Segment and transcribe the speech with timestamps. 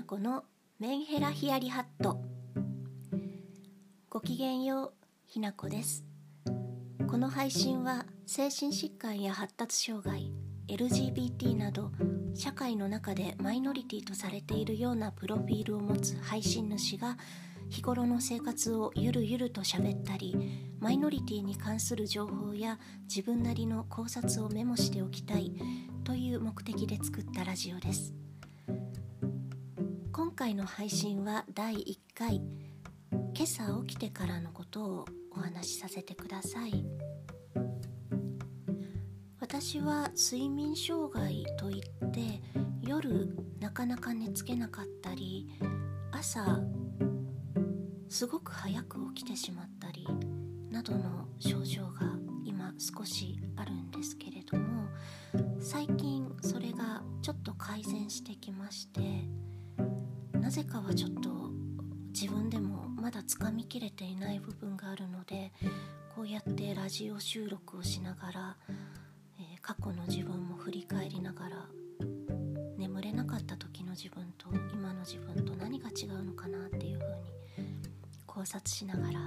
[0.00, 0.44] なこの
[0.78, 2.22] メンヘラヒヤリハット。
[4.08, 4.92] ごきげんよう
[5.26, 6.06] ひなこです。
[7.06, 10.32] この配信は精神疾患や発達障害
[10.68, 11.90] LGBT など
[12.34, 17.18] 社会の中でマイノリティとされているようなプロフィールを持つ配信主が
[17.68, 20.34] 日頃の生活をゆるゆると喋ったり
[20.80, 25.52] マイノリティに関する情報や自分なりの考察をメモしておきたい
[26.04, 28.14] という目的で作ったラジオです。
[30.20, 32.42] 今回の配信は第1回
[33.34, 36.84] 今朝起きてからのことをお話しさせてください。
[39.40, 42.42] 私は睡眠障害といって
[42.82, 45.48] 夜なかなか寝つけなかったり
[46.12, 46.60] 朝
[48.10, 50.06] すごく早く起きてしまったり
[50.70, 52.02] などの症状が
[52.44, 54.86] 今少しあるんですけれども
[55.58, 59.00] 最近それがちょっと改善してきまして
[60.50, 61.30] なぜかはちょっと
[62.12, 65.52] 自分でもまだつかみきれていない部分があるので
[66.12, 68.56] こうやってラジオ収録をしながら、
[69.38, 71.66] えー、過去の自分も振り返りながら
[72.76, 77.68] 眠れなかった時の自分と今の自分と何が違うのかなっていうふうに
[78.26, 79.20] 考察しながら、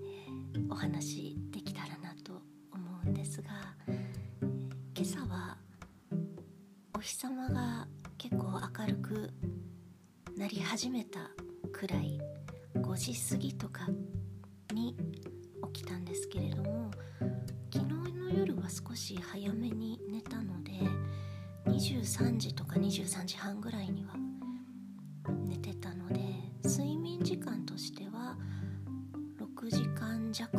[0.00, 2.40] えー、お話できたらなと
[2.72, 3.48] 思うんですが、
[3.88, 5.56] えー、今朝は
[6.96, 9.30] お日様が結構明るく
[10.36, 11.30] なり始めた
[11.72, 12.20] くらい
[12.74, 13.86] 5時過ぎとか
[14.72, 14.96] に
[15.72, 16.90] 起きたんですけれども
[17.72, 20.72] 昨日の夜は少し早めに寝たので
[21.66, 24.14] 23時とか23時半ぐらいには
[25.46, 26.20] 寝てたので
[26.64, 28.36] 睡眠時間としては
[29.38, 30.50] 6時間弱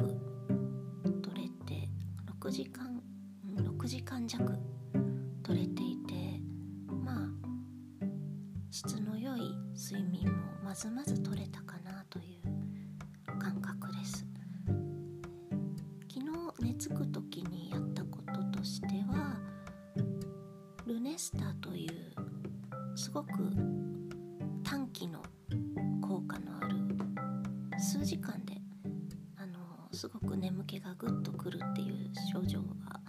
[1.22, 1.90] 取れて
[2.42, 3.02] 6時間
[3.58, 4.58] 6時間弱
[9.75, 10.31] 睡眠も
[10.63, 14.25] まずまず取れたかなという感覚です。
[16.11, 16.25] 昨
[16.59, 18.19] 日寝つく時にやったこ
[18.51, 19.38] ととしては
[20.85, 23.31] ルネスタというすごく
[24.63, 25.21] 短期の
[26.01, 26.75] 効果のある
[27.79, 28.53] 数時間で
[29.37, 29.57] あの
[29.91, 32.99] すごく眠気がぐっとくるっていう症状が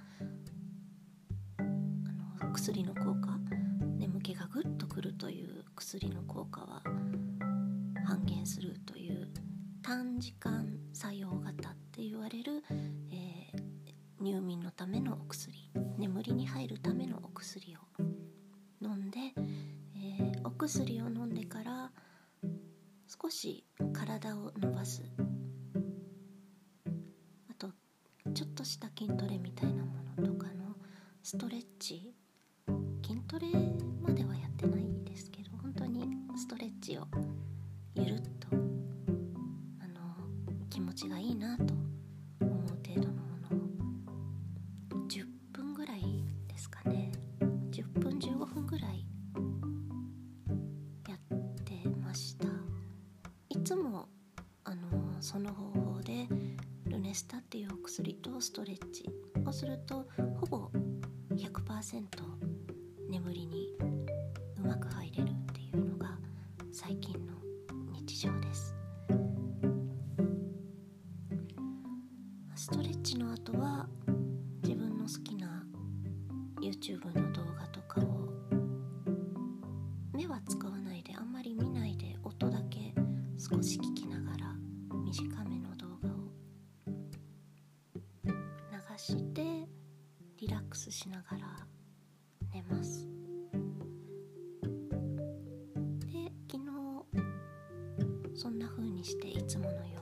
[5.97, 6.83] 薬の効果は
[8.05, 9.31] 半減するという
[9.83, 12.63] 短時間作用型って言われる、
[13.11, 17.79] えー、入眠のためのお薬眠りに入るためのお薬を
[18.83, 19.19] 飲んで、
[19.97, 21.91] えー、お薬を飲んでから
[23.09, 23.65] 少し
[23.95, 25.03] 体を伸ばす。
[27.51, 27.71] あと
[28.35, 30.77] ちょっとした筋トレみたいなものとかの
[31.23, 32.13] ストレッチ
[40.77, 41.73] 気持ちがいいなと
[42.39, 45.09] 思う程度のものを。
[45.09, 46.03] 10分ぐらい
[46.47, 47.13] ですかね。
[47.71, 49.07] 10分15分ぐらい
[51.09, 51.19] やっ
[51.65, 52.47] てました。
[53.49, 54.07] いつも
[54.65, 56.29] あのその方法で
[56.85, 59.09] ルネスタっていうお薬とストレッチ
[59.47, 60.07] をすると
[60.39, 60.71] ほぼ
[61.31, 62.05] 100%
[63.09, 63.71] 眠りに
[64.59, 66.19] うまく入れるっていうのが
[66.71, 67.36] 最近の
[72.67, 73.87] ストレッチの後は
[74.65, 75.65] 自分の好きな
[76.61, 78.29] YouTube の動画とかを
[80.13, 82.93] 目は使わないであんまり見ないで音だけ
[83.39, 84.53] 少し聞きながら
[85.05, 86.13] 短めの動画を
[88.25, 88.33] 流
[88.99, 89.43] して
[90.41, 91.65] リラックスしながら
[92.53, 93.07] 寝ます。
[96.01, 96.67] で昨日
[98.35, 99.96] そんな風にしていつものように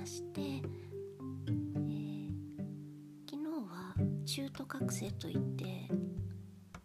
[0.00, 0.62] まして、えー、
[3.30, 3.94] 昨日は
[4.24, 5.90] 中途覚醒といって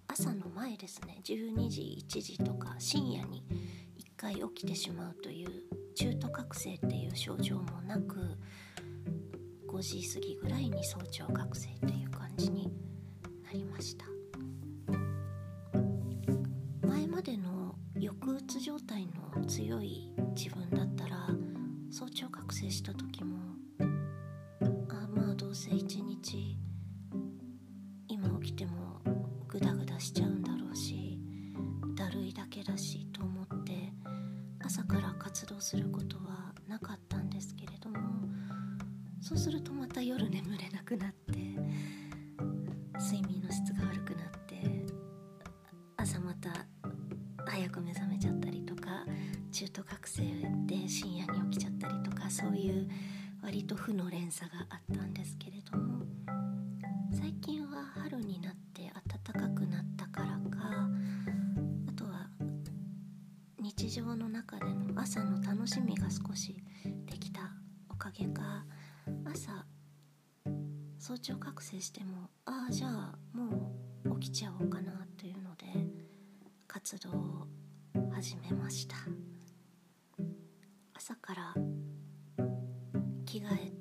[0.08, 1.22] 朝の前ですね。
[1.24, 3.46] 12時1時とか深夜に
[3.98, 5.50] 1回起きてしまうという
[5.96, 8.18] 中途覚醒っていう症状もなく
[9.70, 12.05] 5時過ぎぐらいに早朝覚醒という
[30.00, 31.20] しちゃうんだろうし
[31.96, 33.94] だるいだけだしと思って
[34.64, 38.00] 朝から活動することはなかったんですけれども
[39.22, 41.40] そうするとまた夜眠れなくなって
[43.00, 44.86] 睡眠の質が悪くなって
[45.98, 46.50] 朝また
[47.46, 49.06] 早く目覚めちゃったりとか
[49.52, 50.24] 中途覚醒
[50.66, 52.90] で深夜に起きちゃったりとかそういう
[53.44, 55.85] 割と負の連鎖があったんですけれども。
[63.78, 66.56] 日常の中での朝の楽しみが少し
[67.06, 67.42] できた
[67.90, 68.66] おかげか
[69.26, 69.66] 朝
[70.98, 73.72] 早朝覚醒してもああじゃあも
[74.06, 75.66] う起きちゃおうかなというので
[76.68, 77.48] 活動を
[78.14, 78.96] 始めました。
[80.94, 81.54] 朝から
[83.26, 83.75] 着替え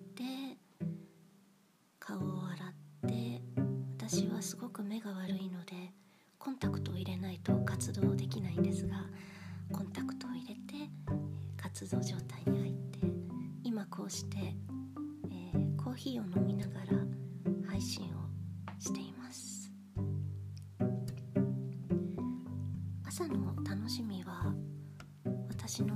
[25.66, 25.94] 私の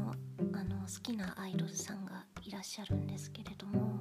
[0.54, 3.98] あの好きなアイドルさんがいらっしゃるんですけれども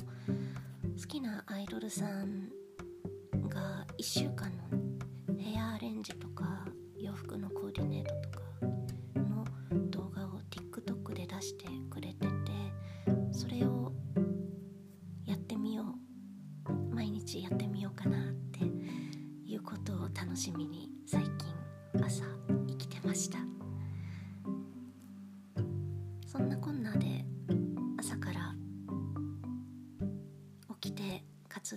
[0.98, 2.48] 好きなアイドルさん
[3.50, 6.64] が1週間のヘアアレンジとか
[6.98, 8.46] 洋服のコーディネートとか
[9.16, 12.32] の動画を TikTok で出してくれてて
[13.34, 13.92] それを
[15.26, 16.96] やってみよう。
[16.96, 17.67] 毎日やってみよう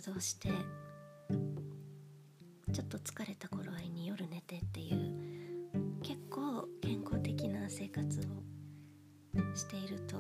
[0.01, 0.49] 活動して
[2.73, 10.17] ちょっと疲れた頃合いに夜寝てっていう結構健康的な生活をしていると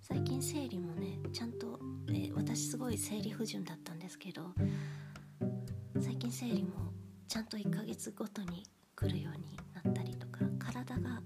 [0.00, 1.78] 最近生理もねちゃんと、
[2.08, 4.42] えー私すごい生理不順だったんですけど
[6.00, 6.70] 最近生理も
[7.28, 8.64] ちゃんと1ヶ月ごとに
[8.96, 11.22] 来るようになったりとか体が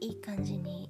[0.00, 0.85] いい感じに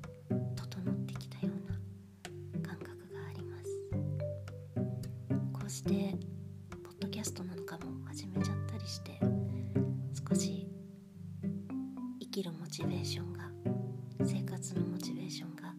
[15.37, 15.75] ションが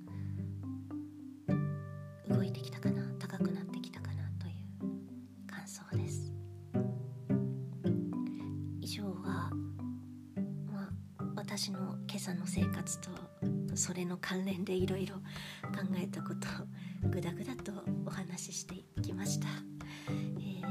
[2.35, 4.53] 動いてきたかな高くなってきたかなという
[5.47, 6.31] 感想です。
[8.79, 9.49] 以上は
[10.71, 13.09] まあ私の今朝の生活と
[13.73, 15.21] それの関連でいろいろ考
[15.95, 16.47] えたこと
[17.07, 17.71] をぐだぐだと
[18.05, 19.47] お話ししていきました、
[20.09, 20.67] えー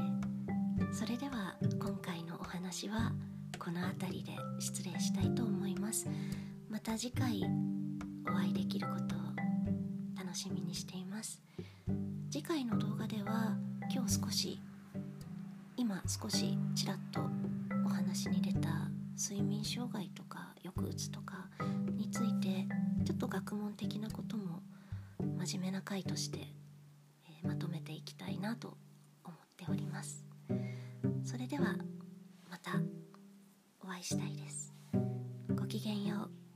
[0.93, 3.11] それでは今回のお話は
[3.59, 6.07] この辺りで失礼したいと思います。
[6.69, 7.43] また次回
[8.29, 9.19] お会いできることを
[10.17, 11.41] 楽しみにしています。
[12.29, 13.57] 次回の動画では
[13.93, 14.59] 今日少し
[15.75, 17.21] 今少しちらっと
[17.85, 18.69] お話に出た
[19.17, 21.47] 睡眠障害とか抑うつとか
[21.95, 22.67] について
[23.05, 24.61] ちょっと学問的なことも
[25.45, 26.39] 真面目な回として、
[27.43, 28.77] えまとめていきたいなと
[29.23, 30.25] 思っております。
[31.23, 31.75] それでは
[32.49, 32.71] また
[33.81, 34.73] お会いしたいです。
[35.55, 36.46] ごきげんよう。